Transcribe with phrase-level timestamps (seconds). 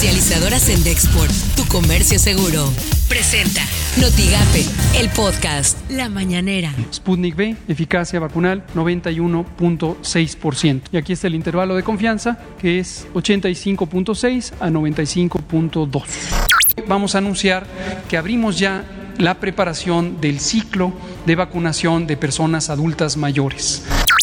[0.00, 2.72] Comercializadoras en Dexport, tu comercio seguro.
[3.06, 3.60] Presenta
[4.00, 4.64] Notigape,
[4.98, 6.72] el podcast La Mañanera.
[6.90, 10.80] Sputnik V, eficacia vacunal 91.6%.
[10.90, 16.02] Y aquí está el intervalo de confianza, que es 85.6 a 95.2.
[16.88, 17.66] Vamos a anunciar
[18.08, 18.86] que abrimos ya
[19.18, 20.94] la preparación del ciclo
[21.26, 23.82] de vacunación de personas adultas mayores.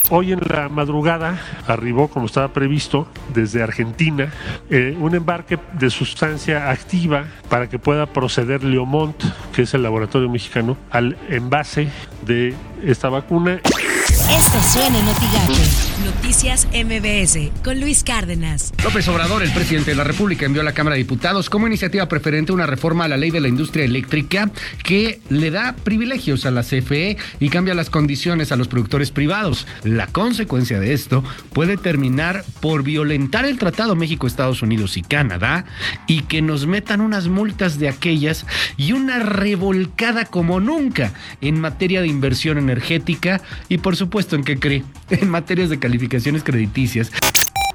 [0.10, 1.38] Hoy en la madrugada
[1.68, 4.32] arribó, como estaba previsto, desde Argentina,
[4.70, 9.22] eh, un embarque de sustancia activa para que pueda proceder Leomont,
[9.54, 11.90] que es el laboratorio mexicano, al envase
[12.26, 13.60] de esta vacuna.
[13.66, 18.72] Esto suena en Noticias MBS con Luis Cárdenas.
[18.84, 22.08] López Obrador, el presidente de la República, envió a la Cámara de Diputados como iniciativa
[22.08, 24.52] preferente una reforma a la ley de la industria eléctrica
[24.84, 29.66] que le da privilegios a la CFE y cambia las condiciones a los productores privados.
[29.84, 35.66] La consecuencia de esto puede terminar por violentar el Tratado México-Estados Unidos y Canadá
[36.06, 38.46] y que nos metan unas multas de aquellas
[38.78, 44.60] y una revolcada como nunca en materia de inversión energética y por supuesto en qué
[44.60, 47.10] cree, en materias de calificaciones crediticias.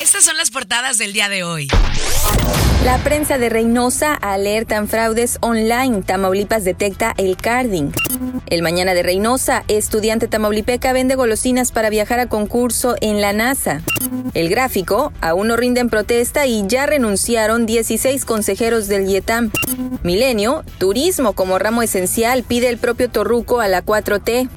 [0.00, 1.68] Estas son las portadas del día de hoy.
[2.84, 6.02] La prensa de Reynosa alertan fraudes online.
[6.02, 7.92] Tamaulipas detecta el carding.
[8.46, 13.82] El mañana de Reynosa, estudiante tamaulipeca vende golosinas para viajar a concurso en la NASA.
[14.34, 19.50] El gráfico, aún no rinden protesta y ya renunciaron 16 consejeros del IETAM.
[20.02, 24.48] Milenio, turismo como ramo esencial pide el propio Torruco a la 4T.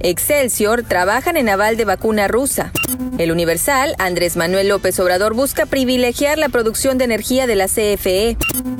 [0.00, 2.72] Excelsior, trabajan en aval de vacuna rusa.
[3.18, 8.36] El Universal, Andrés Manuel López Obrador busca privilegiar la producción de energía de la CFE.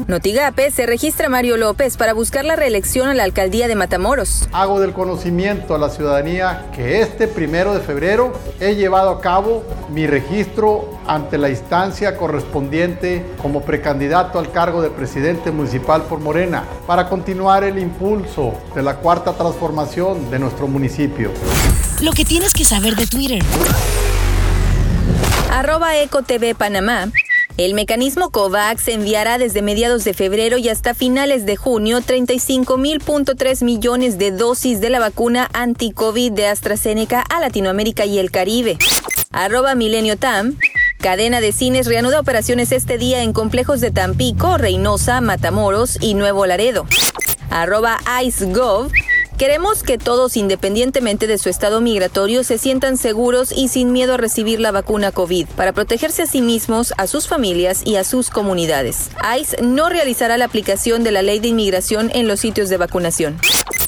[0.06, 4.25] Notigape se registra Mario López para buscar la reelección a la alcaldía de Matamoros.
[4.52, 9.64] Hago del conocimiento a la ciudadanía que este primero de febrero he llevado a cabo
[9.90, 16.64] mi registro ante la instancia correspondiente como precandidato al cargo de presidente municipal por Morena
[16.86, 21.30] para continuar el impulso de la cuarta transformación de nuestro municipio.
[22.00, 23.42] Lo que tienes que saber de Twitter.
[25.50, 27.08] Arroba EcoTV Panamá.
[27.56, 34.18] El mecanismo COVAX enviará desde mediados de febrero y hasta finales de junio 35.3 millones
[34.18, 38.76] de dosis de la vacuna anti-COVID de AstraZeneca a Latinoamérica y el Caribe.
[39.30, 40.58] Arroba Milenio Tam.
[40.98, 46.44] Cadena de cines reanuda operaciones este día en complejos de Tampico, Reynosa, Matamoros y Nuevo
[46.44, 46.86] Laredo.
[47.48, 48.90] Arroba IceGov.
[49.38, 54.16] Queremos que todos, independientemente de su estado migratorio, se sientan seguros y sin miedo a
[54.16, 58.30] recibir la vacuna COVID para protegerse a sí mismos, a sus familias y a sus
[58.30, 59.10] comunidades.
[59.38, 63.38] ICE no realizará la aplicación de la ley de inmigración en los sitios de vacunación.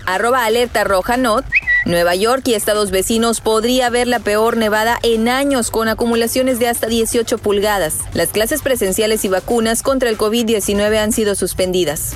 [0.05, 1.47] Arroba alerta roja not.
[1.87, 6.69] Nueva York y estados vecinos podría haber la peor nevada en años con acumulaciones de
[6.69, 7.95] hasta 18 pulgadas.
[8.13, 12.13] Las clases presenciales y vacunas contra el COVID-19 han sido suspendidas.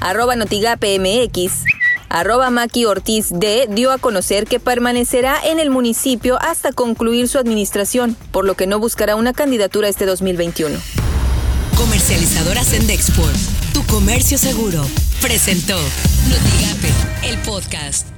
[0.00, 1.64] Arroba MX.
[2.12, 7.38] Arroba Maki Ortiz D dio a conocer que permanecerá en el municipio hasta concluir su
[7.38, 10.78] administración, por lo que no buscará una candidatura este 2021.
[11.74, 13.34] Comercializadora Sendexport,
[13.72, 14.84] tu comercio seguro,
[15.22, 15.78] presentó
[16.28, 18.11] Notigape, el podcast.